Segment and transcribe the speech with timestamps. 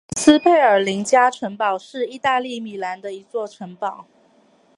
[0.17, 4.07] 斯佩尔林加城堡是意大利米兰的一座城堡。